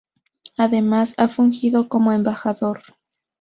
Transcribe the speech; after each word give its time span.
Además, 0.57 1.13
ha 1.19 1.27
fungido 1.27 1.87
como 1.87 2.11
embajador. 2.11 2.81